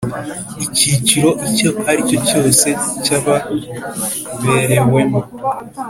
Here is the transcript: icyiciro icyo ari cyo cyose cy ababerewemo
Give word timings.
icyiciro 0.65 1.29
icyo 1.47 1.69
ari 1.89 2.01
cyo 2.09 2.17
cyose 2.27 2.67
cy 3.03 3.11
ababerewemo 3.17 5.21